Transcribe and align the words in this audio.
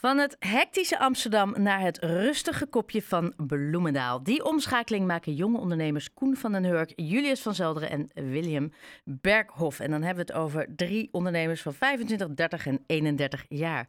Van 0.00 0.18
het 0.18 0.36
hectische 0.38 0.98
Amsterdam 0.98 1.54
naar 1.62 1.80
het 1.80 1.98
rustige 1.98 2.66
kopje 2.66 3.02
van 3.02 3.34
Bloemendaal. 3.36 4.22
Die 4.22 4.44
omschakeling 4.44 5.06
maken 5.06 5.34
jonge 5.34 5.58
ondernemers 5.58 6.12
Koen 6.12 6.36
van 6.36 6.52
den 6.52 6.64
Hurk, 6.64 6.92
Julius 6.96 7.40
van 7.40 7.54
Zelderen 7.54 7.90
en 7.90 8.30
William 8.30 8.72
Berghof. 9.04 9.80
En 9.80 9.90
dan 9.90 10.02
hebben 10.02 10.26
we 10.26 10.32
het 10.32 10.42
over 10.42 10.66
drie 10.76 11.08
ondernemers 11.12 11.62
van 11.62 11.74
25, 11.74 12.28
30 12.34 12.66
en 12.66 12.84
31 12.86 13.44
jaar. 13.48 13.88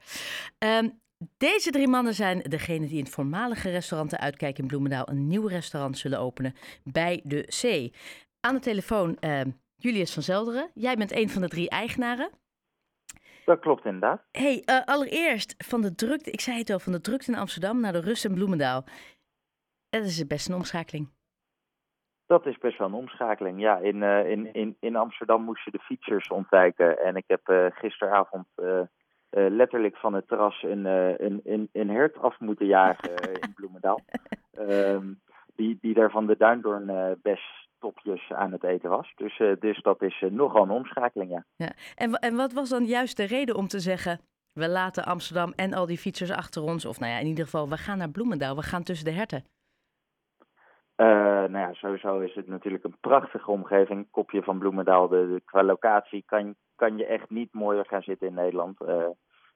Ehm, 0.57 0.89
deze 1.37 1.71
drie 1.71 1.87
mannen 1.87 2.13
zijn 2.13 2.39
degene 2.39 2.87
die 2.87 2.97
in 2.97 3.03
het 3.03 3.13
voormalige 3.13 3.69
restaurant 3.69 4.09
De 4.09 4.19
Uitkijk 4.19 4.57
in 4.57 4.67
Bloemendaal 4.67 5.09
een 5.09 5.27
nieuw 5.27 5.47
restaurant 5.47 5.97
zullen 5.97 6.19
openen 6.19 6.55
bij 6.83 7.21
de 7.23 7.45
Zee. 7.47 7.93
Aan 8.39 8.55
de 8.55 8.61
telefoon 8.61 9.17
ehm, 9.19 9.49
Julius 9.75 10.13
van 10.13 10.23
Zelderen. 10.23 10.69
Jij 10.73 10.95
bent 10.95 11.11
een 11.11 11.29
van 11.29 11.41
de 11.41 11.47
drie 11.47 11.69
eigenaren. 11.69 12.29
Dat 13.45 13.59
klopt 13.59 13.85
inderdaad. 13.85 14.23
Hey, 14.31 14.63
uh, 14.65 14.85
allereerst 14.85 15.55
van 15.57 15.81
de 15.81 15.95
drukte, 15.95 16.31
ik 16.31 16.41
zei 16.41 16.57
het 16.57 16.69
al, 16.69 16.79
van 16.79 16.91
de 16.91 17.01
drukte 17.01 17.31
in 17.31 17.37
Amsterdam 17.37 17.79
naar 17.79 17.91
de 17.91 18.01
rust 18.01 18.25
in 18.25 18.33
Bloemendaal. 18.33 18.83
Dat 19.89 20.03
is 20.03 20.27
best 20.27 20.49
een 20.49 20.55
omschakeling. 20.55 21.09
Dat 22.25 22.45
is 22.45 22.57
best 22.57 22.77
wel 22.77 22.87
een 22.87 22.93
omschakeling. 22.93 23.61
Ja, 23.61 23.77
in, 23.77 23.95
uh, 23.95 24.29
in, 24.29 24.53
in, 24.53 24.77
in 24.79 24.95
Amsterdam 24.95 25.43
moest 25.43 25.65
je 25.65 25.71
de 25.71 25.79
fietsers 25.79 26.27
ontwijken. 26.27 26.99
En 26.99 27.15
ik 27.15 27.23
heb 27.27 27.49
uh, 27.49 27.65
gisteravond 27.69 28.47
letterlijk 29.33 29.97
van 29.97 30.13
het 30.13 30.27
terras 30.27 30.63
een, 30.63 30.85
een, 30.85 31.41
een, 31.43 31.69
een 31.71 31.89
hert 31.89 32.17
af 32.17 32.39
moeten 32.39 32.65
jagen 32.65 33.15
in 33.15 33.53
Bloemendaal. 33.55 33.99
um, 34.59 35.21
die, 35.55 35.77
die 35.81 35.93
daar 35.93 36.11
van 36.11 36.27
de 36.27 36.37
duindoornbes 36.37 37.69
topjes 37.81 38.31
aan 38.31 38.51
het 38.51 38.63
eten 38.63 38.89
was. 38.89 39.13
Dus, 39.15 39.39
uh, 39.39 39.51
dus 39.59 39.81
dat 39.81 40.01
is 40.01 40.21
uh, 40.21 40.31
nogal 40.31 40.63
een 40.63 40.69
omschakeling, 40.69 41.31
ja. 41.31 41.45
ja. 41.55 41.71
En, 41.95 42.13
en 42.13 42.35
wat 42.35 42.53
was 42.53 42.69
dan 42.69 42.85
juist 42.85 43.17
de 43.17 43.23
reden 43.23 43.55
om 43.55 43.67
te 43.67 43.79
zeggen... 43.79 44.19
we 44.53 44.67
laten 44.69 45.05
Amsterdam 45.05 45.53
en 45.55 45.73
al 45.73 45.85
die 45.85 45.97
fietsers 45.97 46.31
achter 46.31 46.61
ons... 46.61 46.85
of 46.85 46.99
nou 46.99 47.11
ja, 47.11 47.19
in 47.19 47.27
ieder 47.27 47.43
geval, 47.43 47.69
we 47.69 47.77
gaan 47.77 47.97
naar 47.97 48.09
Bloemendaal, 48.09 48.55
we 48.55 48.61
gaan 48.61 48.83
tussen 48.83 49.05
de 49.05 49.11
herten? 49.11 49.43
Uh, 50.97 51.07
nou 51.53 51.57
ja, 51.57 51.73
sowieso 51.73 52.19
is 52.19 52.35
het 52.35 52.47
natuurlijk 52.47 52.83
een 52.83 52.97
prachtige 52.99 53.51
omgeving. 53.51 54.07
Kopje 54.11 54.43
van 54.43 54.59
Bloemendaal, 54.59 55.07
de, 55.07 55.27
de, 55.33 55.41
qua 55.45 55.63
locatie 55.63 56.23
kan, 56.25 56.55
kan 56.75 56.97
je 56.97 57.05
echt 57.05 57.29
niet 57.29 57.53
mooier 57.53 57.85
gaan 57.85 58.01
zitten 58.01 58.27
in 58.27 58.33
Nederland. 58.33 58.77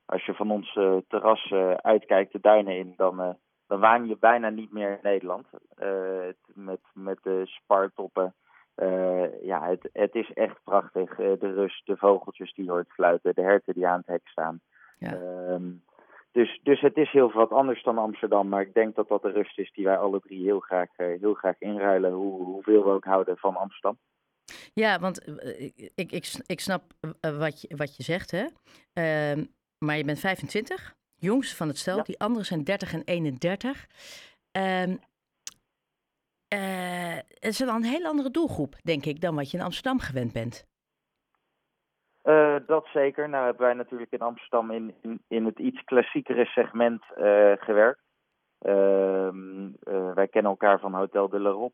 als 0.06 0.26
je 0.26 0.34
van 0.34 0.52
ons 0.52 0.74
terras 1.08 1.52
uitkijkt 1.76 2.32
de 2.32 2.40
duinen 2.40 2.78
in, 2.78 2.94
dan 2.98 3.38
dan 3.68 3.80
waan 3.80 4.08
je 4.08 4.18
bijna 4.20 4.50
niet 4.50 4.72
meer 4.72 4.90
in 4.90 5.00
Nederland. 5.02 5.48
Uh, 5.80 6.28
met, 6.54 6.80
met 6.94 7.18
de 7.24 7.42
spartoppen. 7.46 8.34
Uh, 8.76 9.44
ja, 9.44 9.70
het, 9.70 9.90
het 9.94 10.16
is 10.16 10.34
echt 10.34 10.64
prachtig. 10.64 11.20
Uh, 11.20 11.32
de 11.40 11.54
rust, 11.54 11.86
de 11.86 11.98
vogeltjes 11.98 12.54
die 12.54 12.70
hoort 12.70 12.90
fluiten, 12.90 13.36
de 13.36 13.42
herten 13.42 13.74
die 13.74 13.88
aan 13.88 13.98
het 13.98 14.08
hek 14.08 14.28
staan. 14.28 14.62
Ja. 15.00 15.14
Ehm, 15.14 15.72
dus, 16.32 16.60
dus 16.64 16.82
het 16.82 16.98
is 16.98 17.12
heel 17.12 17.32
wat 17.32 17.52
anders 17.52 17.84
dan 17.84 17.98
Amsterdam. 17.98 18.48
Maar 18.48 18.62
ik 18.62 18.74
denk 18.74 18.96
dat 18.96 19.08
dat 19.08 19.22
de 19.22 19.32
rust 19.32 19.60
is 19.60 19.72
die 19.72 19.86
wij 19.86 19.98
alle 19.98 20.20
drie 20.20 20.44
heel 20.44 20.60
graag, 20.60 20.90
heel 20.96 21.34
graag 21.34 21.60
inruilen. 21.60 22.12
Hoe, 22.12 22.44
hoeveel 22.44 22.84
we 22.84 22.90
ook 22.90 23.06
houden 23.06 23.38
van 23.38 23.56
Amsterdam. 23.56 23.98
Ja, 24.74 25.00
want 25.00 25.28
ik, 25.96 26.12
ik, 26.12 26.44
ik 26.46 26.60
snap 26.60 26.84
wat 27.40 27.62
je, 27.62 27.76
wat 27.76 27.96
je 27.96 28.04
zegt, 28.04 28.32
hè. 28.32 28.46
Ehm, 28.94 29.46
maar 29.78 29.98
je 29.98 30.06
bent 30.06 30.20
25 30.20 30.96
jongste 31.16 31.56
van 31.56 31.68
het 31.68 31.78
stel. 31.78 32.04
Die 32.04 32.20
anderen 32.20 32.46
zijn 32.46 32.64
30 32.64 32.94
en 32.94 33.02
31. 33.04 33.88
Um, 34.52 35.00
uh, 36.54 37.16
het 37.16 37.54
is 37.54 37.60
wel 37.60 37.76
een 37.76 37.84
heel 37.84 38.06
andere 38.06 38.32
doelgroep, 38.32 38.76
denk 38.84 39.06
ik, 39.06 39.22
dan 39.22 39.36
wat 39.36 39.52
je 39.52 39.58
in 39.58 39.64
Amsterdam 39.64 40.00
gewend 40.00 40.34
bent. 40.34 40.68
Uh, 42.24 42.56
dat 42.68 42.88
zeker. 42.94 43.30
Nou 43.30 43.46
hebben 43.46 43.66
wij 43.66 43.74
natuurlijk 43.74 44.12
in 44.12 44.20
Amsterdam 44.20 44.72
in, 44.72 44.96
in, 45.02 45.22
in 45.28 45.46
het 45.46 45.60
iets 45.60 45.84
klassiekere 45.84 46.46
segment 46.46 47.04
uh, 47.18 47.52
gewerkt. 47.58 48.02
Ehm, 48.60 49.70
wij 50.14 50.28
kennen 50.28 50.52
elkaar 50.52 50.80
van 50.80 50.94
Hotel 50.94 51.30
de 51.30 51.40
La 51.40 51.70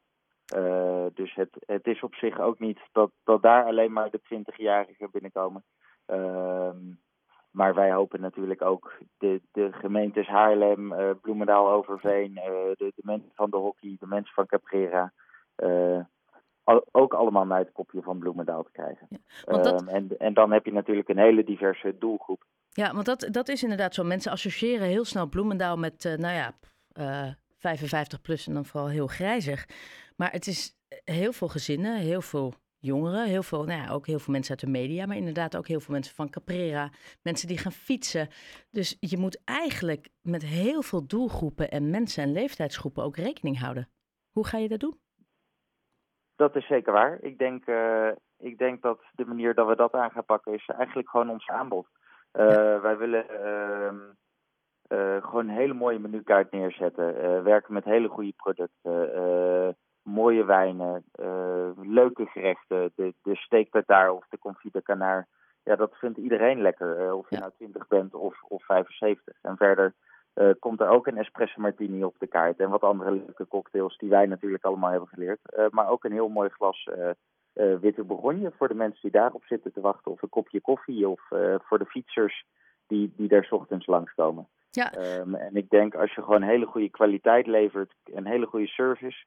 dus 1.14 1.36
het, 1.36 1.50
het 1.66 1.88
is 1.88 2.02
op 2.02 2.16
zich 2.16 2.40
ook 2.40 2.60
niet 2.60 2.80
dat, 2.92 3.12
dat 3.24 3.42
daar 3.42 3.66
alleen 3.66 3.92
maar 3.92 4.10
de 4.10 4.20
20-jarigen 4.20 5.12
binnenkomen. 5.12 5.64
Ehm, 7.52 7.58
maar 7.58 7.74
wij 7.74 7.92
hopen 7.92 8.22
natuurlijk 8.22 8.62
ook 8.62 8.98
de, 9.18 9.42
de 9.52 9.72
gemeentes 9.72 10.28
Haarlem, 10.28 10.94
uh, 10.94 11.10
Bloemendaal, 11.22 11.72
Overveen, 11.72 12.32
uh, 12.32 12.44
de, 12.44 12.92
de, 12.96 13.02
mensen 13.02 13.32
van 13.34 13.50
de 13.50 13.58
hockey, 13.58 13.96
de 14.00 14.08
mensen 14.08 14.34
van 14.34 14.46
Caprera. 14.46 15.14
Uh, 15.58 16.00
ook 16.92 17.14
allemaal 17.14 17.46
naar 17.46 17.60
het 17.60 17.72
kopje 17.72 18.02
van 18.02 18.20
Bloemendaal 18.20 18.64
te 18.64 18.72
krijgen. 18.72 19.08
Ja, 19.10 19.58
dat... 19.58 19.82
um, 19.82 19.88
en, 19.88 20.10
en 20.18 20.34
dan 20.34 20.52
heb 20.52 20.66
je 20.66 20.74
natuurlijk 20.74 21.10
een 21.10 21.18
hele 21.18 21.44
diverse 21.44 21.98
doelgroep. 21.98 22.44
Ja, 22.70 22.94
want 22.94 23.06
dat, 23.06 23.28
dat 23.32 23.48
is 23.48 23.64
inderdaad 23.64 23.94
zo. 23.94 24.04
Mensen 24.04 24.32
associëren 24.32 24.88
heel 24.88 25.06
snel 25.06 25.28
Bloemendaal 25.28 25.78
met, 25.78 26.16
nou 26.18 26.36
ja, 26.36 26.54
55 27.58 28.22
plus 28.22 28.48
en 28.48 28.54
dan 28.54 28.66
vooral 28.66 28.90
heel 28.90 29.08
grijzig. 29.08 29.66
Maar 30.16 30.32
het 30.32 30.48
is 30.48 30.76
heel 31.04 31.32
veel 31.32 31.48
gezinnen, 31.48 31.98
heel 31.98 32.22
veel 32.22 32.54
jongeren, 32.82 33.28
heel 33.28 33.44
veel, 33.44 33.64
nou 33.64 33.82
ja, 33.82 33.94
ook 33.94 34.08
heel 34.08 34.20
veel 34.20 34.34
mensen 34.34 34.52
uit 34.52 34.66
de 34.66 34.80
media, 34.80 35.06
maar 35.06 35.18
inderdaad 35.18 35.58
ook 35.58 35.68
heel 35.68 35.80
veel 35.80 35.94
mensen 35.94 36.16
van 36.16 36.30
Caprera, 36.30 36.90
mensen 37.22 37.48
die 37.48 37.58
gaan 37.58 37.72
fietsen. 37.72 38.28
Dus 38.72 38.98
je 39.00 39.18
moet 39.18 39.42
eigenlijk 39.46 40.10
met 40.22 40.44
heel 40.44 40.82
veel 40.82 41.08
doelgroepen 41.08 41.72
en 41.72 41.90
mensen 41.90 42.24
en 42.24 42.32
leeftijdsgroepen 42.32 43.04
ook 43.04 43.16
rekening 43.16 43.60
houden. 43.60 43.90
Hoe 44.32 44.48
ga 44.48 44.58
je 44.58 44.68
dat 44.68 44.80
doen? 44.80 45.00
Dat 46.36 46.56
is 46.56 46.68
zeker 46.68 46.94
waar. 46.94 47.18
Ik 47.22 47.38
denk, 47.38 47.68
uh, 47.68 48.12
ik 48.38 48.58
denk 48.58 48.82
dat 48.82 49.00
de 49.12 49.26
manier 49.26 49.54
dat 49.54 49.68
we 49.68 49.76
dat 49.76 49.94
aan 49.94 50.12
gaan 50.12 50.26
pakken 50.26 50.54
is 50.54 50.66
eigenlijk 50.78 51.10
gewoon 51.10 51.30
ons 51.30 51.48
aanbod. 51.48 51.88
Uh, 52.34 52.50
ja. 52.50 52.82
Wij 52.82 52.98
willen 52.98 53.26
uh, 54.88 55.24
gewoon 55.24 55.48
een 55.50 55.56
hele 55.56 55.74
mooie 55.74 56.00
menukaart 56.00 56.52
neerzetten, 56.52 57.44
werken 57.44 57.74
met 57.74 57.84
hele 57.84 58.08
goede 58.08 58.34
producten 58.36 59.76
mooie 60.04 60.46
wijnen, 60.46 61.04
uh, 61.22 61.70
leuke 61.76 62.26
gerechten, 62.26 62.92
de, 62.96 63.14
de 63.22 64.14
of 64.14 64.28
de 64.30 64.38
confit 64.40 64.74
de 64.74 64.82
canard. 64.82 65.26
Ja, 65.64 65.76
dat 65.76 65.98
vindt 65.98 66.18
iedereen 66.18 66.62
lekker, 66.62 67.06
uh, 67.06 67.18
of 67.18 67.30
je 67.30 67.36
ja. 67.36 67.42
nou 67.42 67.52
20 67.56 67.88
bent 67.88 68.14
of, 68.14 68.44
of 68.48 68.66
75. 68.66 69.38
En 69.42 69.58
verder 69.58 69.94
uh, 70.36 70.50
komt 70.60 70.82
er 70.82 70.88
ook 70.88 71.08
een 71.08 71.18
espresso 71.18 71.62
martini 71.62 72.04
op 72.04 72.16
de 72.20 72.28
kaart 72.28 72.60
en 72.60 72.70
wat 72.70 72.84
andere 72.84 73.12
leuke 73.12 73.48
cocktails 73.48 73.98
die 73.98 74.10
wij 74.10 74.26
natuurlijk 74.26 74.66
allemaal 74.66 74.90
hebben 74.90 75.10
geleerd. 75.10 75.40
maar 75.70 75.90
ook 75.90 76.04
een 76.04 76.12
heel 76.12 76.30
mooi 76.30 76.50
glas 76.50 76.90
witte 77.54 78.04
bourgogne 78.04 78.52
voor 78.58 78.68
de 78.68 78.74
mensen 78.74 79.02
die 79.02 79.12
daarop 79.12 79.44
zitten 79.44 79.74
te 79.74 79.82
wachten. 79.82 80.12
Of 80.12 80.22
een 80.22 80.30
kopje 80.30 80.62
koffie 80.62 81.08
of 81.10 81.22
voor 81.64 81.80
de 81.80 81.86
fietsers 81.86 82.46
die, 82.88 83.14
die 83.16 83.28
daar 83.28 83.48
ochtends 83.50 83.86
langskomen. 83.86 84.48
Ja. 84.72 85.18
Um, 85.20 85.36
en 85.36 85.56
ik 85.56 85.70
denk 85.70 85.96
als 85.96 86.14
je 86.14 86.24
gewoon 86.24 86.42
hele 86.42 86.66
goede 86.66 86.90
kwaliteit 86.90 87.48
levert, 87.48 87.94
een 88.04 88.26
hele 88.26 88.46
goede 88.46 88.68
service, 88.68 89.26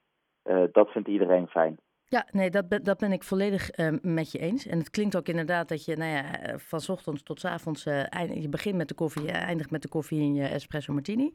dat 0.73 0.89
vindt 0.89 1.09
iedereen 1.09 1.47
fijn. 1.47 1.79
Ja, 2.15 2.27
nee, 2.31 2.51
dat 2.51 2.69
ben, 2.69 2.83
dat 2.83 2.99
ben 2.99 3.13
ik 3.13 3.23
volledig 3.23 3.79
uh, 3.79 3.93
met 4.03 4.33
je 4.33 4.39
eens. 4.39 4.67
En 4.67 4.79
het 4.79 4.91
klinkt 4.91 5.17
ook 5.17 5.29
inderdaad 5.29 5.69
dat 5.69 5.85
je, 5.85 5.97
nou 5.97 6.11
ja, 6.11 6.41
eh, 6.41 6.59
van 6.59 6.81
ochtends 6.87 7.23
tot 7.23 7.41
s 7.41 7.45
avonds, 7.45 7.87
uh, 7.87 8.05
je 8.43 8.49
begint 8.49 8.77
met 8.77 8.89
de 8.89 8.95
koffie, 8.95 9.23
je 9.23 9.31
eindigt 9.31 9.71
met 9.71 9.83
de 9.83 9.89
koffie 9.89 10.21
in 10.21 10.35
je 10.35 10.47
espresso 10.47 10.93
martini. 10.93 11.33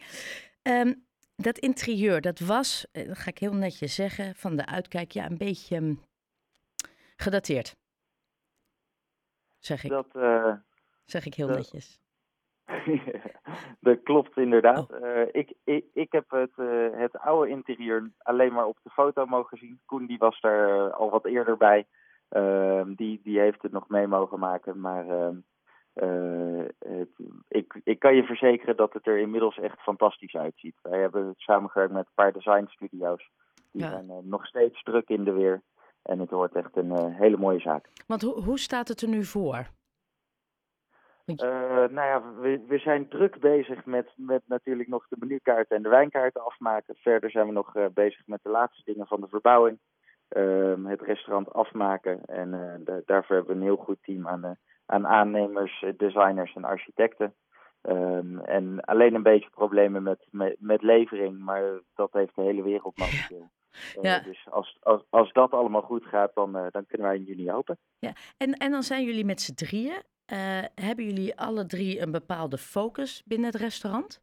Um, 0.64 1.08
dat 1.36 1.58
interieur, 1.58 2.22
dat 2.22 2.40
was, 2.40 2.88
dat 2.92 3.18
ga 3.18 3.30
ik 3.30 3.38
heel 3.38 3.54
netjes 3.54 3.96
zeggen, 3.96 4.36
van 4.36 4.56
de 4.56 4.66
uitkijk, 4.66 5.12
ja, 5.12 5.30
een 5.30 5.38
beetje 5.38 5.76
um, 5.76 6.00
gedateerd. 7.16 7.76
Zeg 9.58 9.84
ik. 9.84 9.90
Dat, 9.90 10.08
zeg 11.06 11.26
ik 11.26 11.34
heel 11.34 11.48
dat, 11.48 11.58
netjes. 11.58 12.00
dat 13.88 14.04
klopt 14.04 14.38
inderdaad. 14.38 14.92
Oh. 14.92 15.00
Uh, 15.00 15.22
ik, 15.32 15.54
ik, 15.64 15.86
ik 15.94 16.12
heb 16.12 16.26
het, 16.30 16.52
uh, 16.58 16.88
het 16.92 17.18
oude 17.18 17.50
interieur 17.50 18.12
alleen 18.18 18.54
maar 18.54 18.66
op 18.66 18.78
de 18.84 18.90
foto 18.90 19.26
mogen 19.26 19.58
zien. 19.58 19.80
Koen 19.86 20.06
die 20.06 20.18
was 20.18 20.42
daar 20.42 20.70
uh, 20.70 20.94
al 20.94 21.10
wat 21.10 21.26
eerder 21.26 21.58
bij. 21.58 21.88
Ehm, 22.30 22.94
die, 22.94 23.22
die 23.24 23.40
heeft 23.40 23.62
het 23.62 23.72
nog 23.72 23.88
mee 23.88 24.08
mogen 24.08 24.40
maken. 24.40 24.80
Maar 24.80 25.10
ehm, 25.10 25.38
het, 26.80 27.10
ik, 27.48 27.80
ik 27.84 28.00
kan 28.00 28.16
je 28.16 28.24
verzekeren 28.24 28.76
dat 28.76 28.94
het 28.94 29.08
er 29.08 29.18
inmiddels 29.18 29.60
echt 29.60 29.80
fantastisch 29.80 30.36
uitziet. 30.36 30.76
Wij 30.82 31.00
hebben 31.00 31.34
samengewerkt 31.38 31.94
met 31.94 32.06
een 32.06 32.14
paar 32.16 32.34
design 32.34 32.66
studio's. 32.68 33.30
Die 33.72 33.82
ja. 33.82 33.90
zijn 33.90 34.12
nog 34.24 34.46
steeds 34.46 34.84
druk 34.84 35.10
in 35.10 35.24
de 35.24 35.32
weer. 35.32 35.62
En 36.02 36.20
het 36.20 36.30
wordt 36.30 36.56
echt 36.56 36.78
een 36.78 37.14
hele 37.14 37.38
mooie 37.38 37.60
zaak. 37.60 37.90
Want 38.08 38.22
hoe, 38.22 38.44
hoe 38.44 38.60
staat 38.60 38.88
het 38.88 39.02
er 39.02 39.10
nu 39.10 39.24
voor? 39.24 39.68
Uh, 41.30 41.38
nou 41.90 42.08
ja, 42.08 42.24
we, 42.40 42.64
we, 42.68 42.78
zijn 42.78 43.08
druk 43.08 43.40
bezig 43.40 43.86
met, 43.86 44.12
met 44.16 44.42
natuurlijk 44.46 44.90
nog 44.90 45.08
de 45.08 45.16
menukaarten 45.20 45.76
en 45.76 45.84
de 45.84 45.90
wijnkaarten 45.90 46.46
afmaken. 46.46 46.96
Verder 46.96 47.32
zijn 47.32 47.48
we 47.48 47.52
nog 47.52 47.76
uh, 47.76 47.86
bezig 47.94 48.28
met 48.28 48.40
de 48.44 48.50
laatste 48.50 48.82
dingen 48.86 49.08
van 49.08 49.22
de 49.22 49.28
verbouwing. 49.28 49.80
Uh, 50.38 50.86
het 50.86 51.02
restaurant 51.02 51.54
afmaken. 51.54 52.26
En 52.26 52.54
eh, 52.54 52.96
daarvoor 53.06 53.36
hebben 53.36 53.54
we 53.54 53.62
een 53.62 53.68
heel 53.68 53.84
goed 53.84 53.98
team 54.02 54.28
aan, 54.28 54.58
aan 54.86 55.08
aannemers, 55.08 55.86
designers 55.98 56.56
en 56.56 56.64
architecten. 56.64 57.34
Um, 57.82 58.40
en 58.40 58.82
alleen 58.82 59.16
een 59.16 59.24
beetje 59.24 59.50
problemen 59.50 60.04
met, 60.04 60.28
met, 60.32 60.56
met, 60.60 60.82
levering, 60.82 61.40
maar 61.40 61.82
dat 61.96 62.14
heeft 62.14 62.36
de 62.36 62.42
hele 62.42 62.64
wereld 62.64 62.98
momenteel. 62.98 63.50
Ja. 64.02 64.20
dus 64.20 64.48
als, 64.50 64.78
als, 64.80 65.06
als 65.10 65.32
dat 65.32 65.52
allemaal 65.52 65.82
goed 65.82 66.06
gaat, 66.06 66.32
dan, 66.34 66.52
dan 66.52 66.86
kunnen 66.86 67.08
wij 67.08 67.16
in 67.16 67.24
juni 67.24 67.52
open. 67.52 67.78
Ja, 68.00 68.14
en, 68.38 68.54
en 68.54 68.72
dan 68.72 68.84
zijn 68.84 69.04
jullie 69.04 69.26
met 69.26 69.42
z'n 69.42 69.54
drieën. 69.54 70.04
Eh, 70.30 70.64
hebben 70.86 71.06
jullie 71.06 71.40
alle 71.40 71.66
drie 71.66 72.02
een 72.02 72.12
bepaalde 72.12 72.58
focus 72.58 73.24
binnen 73.26 73.52
het 73.52 73.62
restaurant? 73.62 74.22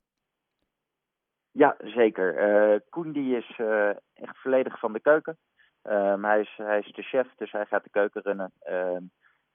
Ja, 1.51 1.77
zeker. 1.79 2.49
Uh, 2.49 2.81
Koen 2.89 3.13
die 3.13 3.37
is 3.37 3.59
uh, 3.59 3.89
echt 4.15 4.37
volledig 4.37 4.79
van 4.79 4.93
de 4.93 5.01
keuken. 5.01 5.39
Um, 5.83 6.25
hij, 6.25 6.41
is, 6.41 6.55
hij 6.57 6.79
is 6.79 6.93
de 6.93 7.03
chef, 7.03 7.27
dus 7.37 7.53
hij 7.53 7.67
gaat 7.67 7.85
de 7.85 7.91
keuken 7.91 8.23
runnen. 8.23 8.53
Um, 8.71 9.11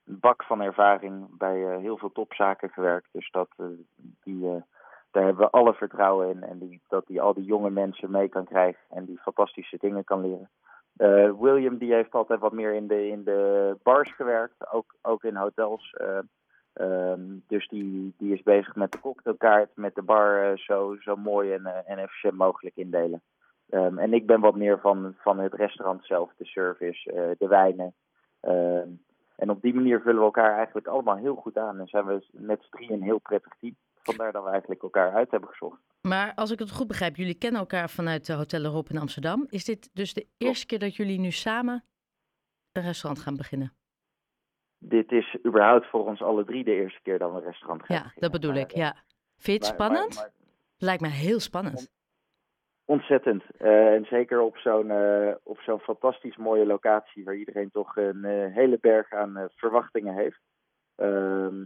een 0.06 0.20
bak 0.20 0.44
van 0.44 0.62
ervaring 0.62 1.38
bij 1.38 1.80
heel 1.80 1.98
veel 1.98 2.12
topzaken 2.12 2.70
gewerkt. 2.70 3.08
Dus 3.12 3.32
dat, 3.32 3.50
die, 4.24 4.42
daar 5.12 5.24
hebben 5.24 5.46
we 5.46 5.50
alle 5.50 5.74
vertrouwen 5.74 6.30
in. 6.30 6.44
En 6.44 6.60
die, 6.60 6.82
dat 6.88 7.08
hij 7.08 7.22
al 7.22 7.34
die 7.34 7.46
jonge 7.46 7.70
mensen 7.70 8.12
mee 8.12 8.30
kan 8.30 8.46
krijgen 8.46 8.82
en 8.90 9.06
die 9.06 9.20
fantastische 9.20 9.78
dingen 9.80 10.04
kan 10.04 10.22
leren. 10.22 10.50
William 11.40 11.78
die 11.78 11.94
heeft 11.94 12.14
altijd 12.14 12.40
wat 12.40 12.52
meer 12.52 12.74
in 12.74 12.88
de, 12.88 13.08
in 13.08 13.24
de 13.24 13.78
bars 13.84 14.16
gewerkt, 14.16 14.72
ook, 14.72 14.96
ook 15.02 15.24
in 15.24 15.36
hotels. 15.36 15.96
Um, 16.74 17.44
dus 17.48 17.68
die, 17.68 18.14
die 18.18 18.34
is 18.34 18.44
bezig 18.44 18.76
met 18.76 18.92
de 18.92 19.00
cocktailkaart, 19.00 19.70
met 19.76 19.96
de 19.96 20.02
bar 20.02 20.52
uh, 20.52 20.58
zo, 20.58 20.96
zo 21.00 21.16
mooi 21.16 21.54
en, 21.54 21.62
uh, 21.62 21.90
en 21.90 21.98
efficiënt 21.98 22.38
mogelijk 22.38 22.76
indelen. 22.76 23.22
Um, 23.70 24.00
en 24.00 24.14
ik 24.14 24.26
ben 24.26 24.40
wat 24.40 24.56
meer 24.56 24.80
van, 24.80 25.16
van 25.18 25.40
het 25.40 25.54
restaurant 25.54 26.06
zelf, 26.06 26.32
de 26.38 26.46
service, 26.46 27.12
uh, 27.12 27.30
de 27.38 27.48
wijnen. 27.48 27.94
Um, 28.42 29.04
en 29.36 29.50
op 29.50 29.62
die 29.62 29.74
manier 29.74 30.02
vullen 30.02 30.20
we 30.20 30.26
elkaar 30.26 30.56
eigenlijk 30.56 30.88
allemaal 30.88 31.18
heel 31.18 31.36
goed 31.36 31.58
aan. 31.58 31.80
En 31.80 31.88
zijn 31.88 32.06
we 32.06 32.26
met 32.32 32.62
z'n 32.62 32.70
drieën 32.70 32.94
een 32.94 33.02
heel 33.02 33.20
prettig 33.20 33.54
team. 33.60 33.76
Vandaar 34.04 34.32
dat 34.32 34.44
we 34.44 34.50
eigenlijk 34.50 34.84
elkaar 34.84 35.14
uit 35.14 35.32
hebben 35.32 35.50
gezocht. 35.50 35.80
Maar 36.02 36.34
als 36.36 36.52
ik 36.52 36.60
het 36.60 36.72
goed 36.72 36.88
begrijp, 36.88 37.16
jullie 37.16 37.38
kennen 37.38 37.60
elkaar 37.60 37.90
vanuit 37.90 38.26
de 38.26 38.34
Hotel 38.34 38.64
Rob 38.64 38.90
in 38.90 38.98
Amsterdam. 38.98 39.46
Is 39.50 39.66
dit 39.66 39.90
dus 39.94 40.14
de 40.14 40.28
eerste 40.38 40.66
keer 40.66 40.80
dat 40.80 40.96
jullie 40.96 41.20
nu 41.20 41.32
samen 41.32 41.84
een 42.72 42.84
restaurant 42.84 43.24
gaan 43.24 43.38
beginnen? 43.38 43.74
Dit 44.84 45.12
is 45.12 45.38
überhaupt 45.46 45.90
voor 45.90 46.06
ons 46.06 46.22
alle 46.22 46.46
drie 46.46 46.64
de 46.64 46.74
eerste 46.74 47.02
keer 47.02 47.20
dat 47.20 47.32
we 47.32 47.38
een 47.38 47.44
restaurant 47.44 47.86
gaan. 47.86 47.96
Ja, 47.96 48.12
dat 48.16 48.32
bedoel 48.32 48.54
ik, 48.54 48.72
ja. 48.72 48.96
Vind 49.38 49.64
je 49.64 49.68
het 49.68 49.76
spannend? 49.76 50.16
Maar, 50.16 50.32
Lijkt 50.78 51.02
me 51.02 51.08
heel 51.08 51.40
spannend. 51.40 51.92
Ontzettend. 52.86 53.44
Uh, 53.60 53.94
en 53.94 54.06
zeker 54.06 54.42
op 54.42 54.58
zo'n 54.58 54.90
uh, 54.90 55.34
op 55.44 55.60
zo'n 55.60 55.80
fantastisch 55.80 56.38
mooie 56.38 56.66
locatie 56.66 57.24
waar 57.24 57.36
iedereen 57.36 57.72
toch 57.72 57.96
een 57.96 58.26
uh, 58.26 58.56
hele 58.56 58.78
berg 58.82 59.12
aan 59.12 59.50
verwachtingen 59.56 60.16
heeft. 60.16 60.40
Ehm, 60.96 61.64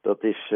dat 0.00 0.22
is, 0.22 0.48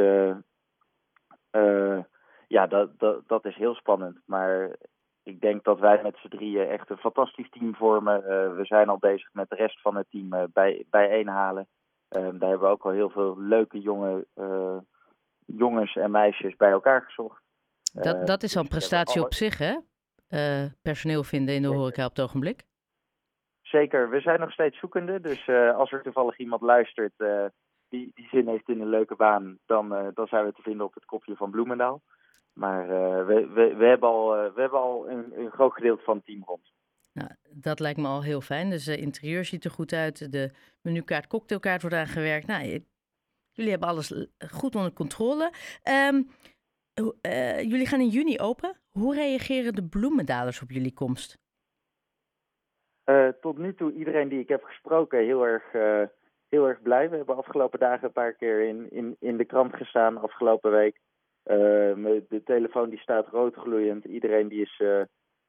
ja, 2.49 2.67
dat, 2.67 2.99
dat, 2.99 3.29
dat 3.29 3.44
is 3.44 3.56
heel 3.56 3.75
spannend. 3.75 4.20
Maar 4.25 4.76
ik 5.23 5.41
denk 5.41 5.64
dat 5.64 5.79
wij 5.79 6.02
met 6.02 6.17
z'n 6.17 6.29
drieën 6.29 6.69
echt 6.69 6.91
een 6.91 6.97
fantastisch 6.97 7.50
team 7.50 7.75
vormen. 7.75 8.23
we 8.56 8.64
zijn 8.64 8.88
al 8.88 8.99
bezig 8.99 9.32
met 9.32 9.49
de 9.49 9.55
rest 9.56 9.81
van 9.81 9.97
het 9.97 10.06
team 10.11 10.50
bij, 10.52 10.85
bijeenhalen. 10.91 11.69
Um, 12.16 12.38
daar 12.38 12.48
hebben 12.48 12.68
we 12.68 12.74
ook 12.74 12.84
al 12.84 12.90
heel 12.90 13.10
veel 13.10 13.38
leuke 13.38 13.80
jonge 13.80 14.26
uh, 14.34 14.78
jongens 15.46 15.96
en 15.96 16.10
meisjes 16.10 16.56
bij 16.56 16.70
elkaar 16.70 17.02
gezocht. 17.02 17.42
Dat, 17.92 18.14
uh, 18.14 18.24
dat 18.24 18.42
is 18.42 18.56
al 18.56 18.62
een 18.62 18.68
prestatie 18.68 19.24
op 19.24 19.34
zich, 19.34 19.58
hè? 19.58 19.76
Uh, 20.28 20.66
personeel 20.82 21.22
vinden 21.22 21.54
in 21.54 21.62
de 21.62 21.68
horeca 21.68 22.04
op 22.04 22.10
het 22.10 22.20
ogenblik. 22.20 22.62
Zeker, 23.62 24.10
we 24.10 24.20
zijn 24.20 24.40
nog 24.40 24.52
steeds 24.52 24.78
zoekende. 24.78 25.20
Dus 25.20 25.48
als 25.76 25.92
er 25.92 26.02
toevallig 26.02 26.38
iemand 26.38 26.62
luistert 26.62 27.12
die, 27.88 28.10
die 28.14 28.28
zin 28.30 28.48
heeft 28.48 28.68
in 28.68 28.80
een 28.80 28.88
leuke 28.88 29.16
baan, 29.16 29.58
dan, 29.66 30.12
dan 30.14 30.26
zijn 30.26 30.44
we 30.44 30.52
te 30.52 30.62
vinden 30.62 30.86
op 30.86 30.94
het 30.94 31.04
kopje 31.04 31.36
van 31.36 31.50
Bloemendaal. 31.50 32.00
Maar 32.52 32.86
we, 33.26 33.46
we, 33.46 33.74
we 33.74 33.84
hebben 33.84 34.08
al, 34.08 34.30
we 34.30 34.60
hebben 34.60 34.78
al 34.78 35.08
een, 35.08 35.40
een 35.40 35.50
groot 35.50 35.72
gedeelte 35.72 36.02
van 36.02 36.16
het 36.16 36.24
team 36.24 36.42
rond. 36.44 36.72
Nou, 37.12 37.30
dat 37.50 37.80
lijkt 37.80 37.98
me 37.98 38.06
al 38.06 38.22
heel 38.22 38.40
fijn. 38.40 38.70
Dus 38.70 38.84
de 38.84 38.96
interieur 38.96 39.44
ziet 39.44 39.64
er 39.64 39.70
goed 39.70 39.92
uit. 39.92 40.32
De 40.32 40.50
menukaart, 40.80 41.26
cocktailkaart 41.26 41.80
wordt 41.80 41.96
aangewerkt. 41.96 42.46
Nou, 42.46 42.82
jullie 43.50 43.70
hebben 43.70 43.88
alles 43.88 44.28
goed 44.50 44.74
onder 44.74 44.92
controle. 44.92 45.52
Um, 46.12 46.28
uh, 47.22 47.62
jullie 47.62 47.86
gaan 47.86 48.00
in 48.00 48.08
juni 48.08 48.38
open. 48.38 48.80
Hoe 48.88 49.14
reageren 49.14 49.74
de 49.74 49.88
bloemendalers 49.88 50.62
op 50.62 50.70
jullie 50.70 50.92
komst? 50.92 51.38
Tot 53.40 53.58
nu 53.58 53.74
toe 53.74 53.92
iedereen 53.92 54.28
die 54.28 54.40
ik 54.40 54.48
heb 54.48 54.62
gesproken 54.64 55.24
heel 55.24 55.46
erg, 55.46 55.72
heel 56.48 56.68
erg 56.68 56.82
blij. 56.82 57.10
We 57.10 57.16
hebben 57.16 57.36
afgelopen 57.36 57.78
dagen 57.78 58.06
een 58.06 58.12
paar 58.12 58.32
keer 58.32 58.60
in, 58.68 58.90
in, 58.90 59.16
in 59.18 59.36
de 59.36 59.44
krant 59.44 59.76
gestaan, 59.76 60.16
afgelopen 60.16 60.70
week. 60.70 61.00
de 61.42 62.40
telefoon 62.44 62.90
die 62.90 62.98
staat 62.98 63.28
roodgloeiend. 63.28 64.04
Iedereen 64.04 64.48
die 64.48 64.62
is, 64.62 64.82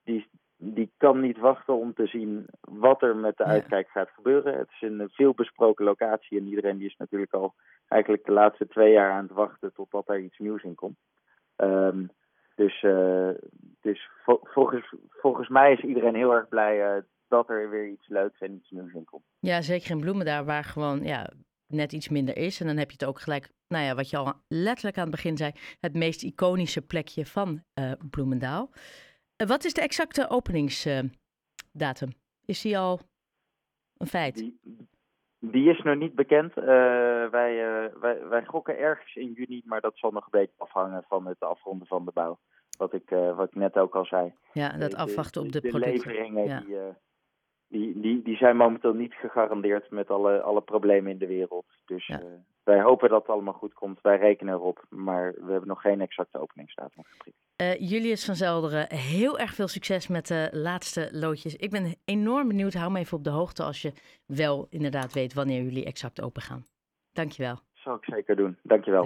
die, 0.03 0.27
die 0.63 0.91
kan 0.97 1.19
niet 1.19 1.37
wachten 1.37 1.73
om 1.73 1.93
te 1.93 2.07
zien 2.07 2.45
wat 2.61 3.01
er 3.01 3.15
met 3.15 3.37
de 3.37 3.43
uitkijk 3.43 3.89
gaat 3.89 4.09
gebeuren. 4.09 4.57
Het 4.57 4.69
is 4.69 4.81
een 4.81 5.09
veel 5.11 5.33
besproken 5.33 5.85
locatie 5.85 6.39
en 6.39 6.47
iedereen 6.47 6.77
die 6.77 6.87
is 6.87 6.95
natuurlijk 6.97 7.33
al 7.33 7.53
eigenlijk 7.87 8.25
de 8.25 8.31
laatste 8.31 8.67
twee 8.67 8.91
jaar 8.91 9.11
aan 9.11 9.23
het 9.23 9.33
wachten 9.33 9.73
totdat 9.73 10.09
er 10.09 10.19
iets 10.19 10.37
nieuws 10.37 10.63
in 10.63 10.75
komt. 10.75 10.97
Um, 11.57 12.09
dus 12.55 12.81
uh, 12.81 13.29
dus 13.81 14.09
vo 14.23 14.39
volgens, 14.43 14.93
volgens 15.09 15.47
mij 15.47 15.71
is 15.71 15.79
iedereen 15.79 16.15
heel 16.15 16.33
erg 16.33 16.47
blij 16.47 16.95
uh, 16.95 17.01
dat 17.27 17.49
er 17.49 17.69
weer 17.69 17.87
iets 17.87 18.07
leuks 18.07 18.39
en 18.39 18.53
iets 18.53 18.69
nieuws 18.69 18.93
in 18.93 19.05
komt. 19.05 19.23
Ja, 19.39 19.61
zeker 19.61 19.91
in 19.91 19.99
Bloemen 19.99 20.25
daar 20.25 20.45
waar 20.45 20.63
gewoon 20.63 21.03
ja, 21.03 21.29
net 21.67 21.93
iets 21.93 22.09
minder 22.09 22.37
is. 22.37 22.59
En 22.59 22.67
dan 22.67 22.77
heb 22.77 22.87
je 22.87 22.97
het 22.99 23.05
ook 23.05 23.19
gelijk, 23.19 23.49
nou 23.67 23.85
ja, 23.85 23.95
wat 23.95 24.09
je 24.09 24.17
al 24.17 24.33
letterlijk 24.47 24.97
aan 24.97 25.03
het 25.03 25.15
begin 25.15 25.37
zei, 25.37 25.51
het 25.79 25.93
meest 25.93 26.23
iconische 26.23 26.81
plekje 26.81 27.25
van 27.25 27.63
uh, 27.79 27.91
Bloemendaal. 28.09 28.69
Wat 29.47 29.63
is 29.63 29.73
de 29.73 29.81
exacte 29.81 30.29
openingsdatum? 30.29 32.09
is 32.45 32.61
die 32.61 32.77
al 32.77 32.99
een 33.97 34.07
feit? 34.07 34.35
Die, 34.35 34.59
die 35.39 35.69
is 35.69 35.81
nog 35.81 35.95
niet 35.95 36.15
bekend. 36.15 36.57
Uh, 36.57 36.65
wij, 37.29 37.83
uh, 37.85 37.93
wij, 37.99 38.27
wij 38.27 38.45
gokken 38.45 38.77
ergens 38.77 39.15
in 39.15 39.31
juni, 39.31 39.61
maar 39.65 39.81
dat 39.81 39.97
zal 39.97 40.11
nog 40.11 40.23
een 40.23 40.39
beetje 40.39 40.55
afhangen 40.57 41.03
van 41.07 41.25
het 41.27 41.39
afronden 41.39 41.87
van 41.87 42.05
de 42.05 42.11
bouw. 42.13 42.39
Wat 42.77 42.93
ik, 42.93 43.11
uh, 43.11 43.35
wat 43.35 43.47
ik 43.47 43.55
net 43.55 43.77
ook 43.77 43.95
al 43.95 44.05
zei. 44.05 44.33
Ja, 44.53 44.77
dat 44.77 44.95
afwachten 44.95 45.41
op 45.41 45.51
de, 45.51 45.61
de, 45.61 45.71
de 45.71 45.79
leveringen 45.79 46.45
ja. 46.45 46.59
die, 46.59 46.77
die, 47.67 48.01
die, 48.01 48.21
die 48.21 48.35
zijn 48.35 48.57
momenteel 48.57 48.93
niet 48.93 49.13
gegarandeerd 49.13 49.91
met 49.91 50.09
alle, 50.09 50.41
alle 50.41 50.61
problemen 50.61 51.11
in 51.11 51.17
de 51.17 51.27
wereld. 51.27 51.65
Dus 51.85 52.07
ja. 52.07 52.21
Wij 52.63 52.81
hopen 52.81 53.09
dat 53.09 53.21
het 53.21 53.29
allemaal 53.29 53.53
goed 53.53 53.73
komt. 53.73 54.01
Wij 54.01 54.17
rekenen 54.17 54.53
erop, 54.53 54.85
maar 54.89 55.33
we 55.33 55.51
hebben 55.51 55.67
nog 55.67 55.81
geen 55.81 56.01
exacte 56.01 56.39
openingsdatum 56.39 57.03
geprikt. 57.03 57.37
Uh, 57.61 57.89
Julius 57.89 58.25
van 58.25 58.35
Zelderen, 58.35 58.93
heel 58.95 59.39
erg 59.39 59.53
veel 59.53 59.67
succes 59.67 60.07
met 60.07 60.27
de 60.27 60.49
laatste 60.51 61.09
loodjes. 61.11 61.55
Ik 61.55 61.69
ben 61.69 61.95
enorm 62.05 62.47
benieuwd. 62.47 62.73
Hou 62.73 62.91
me 62.91 62.99
even 62.99 63.17
op 63.17 63.23
de 63.23 63.29
hoogte 63.29 63.63
als 63.63 63.81
je 63.81 63.93
wel 64.25 64.67
inderdaad 64.69 65.13
weet 65.13 65.33
wanneer 65.33 65.61
jullie 65.61 65.85
exact 65.85 66.21
open 66.21 66.41
gaan. 66.41 66.65
Dankjewel. 67.11 67.59
Zal 67.73 67.95
ik 67.95 68.03
zeker 68.03 68.35
doen. 68.35 68.57
Dankjewel. 68.63 68.99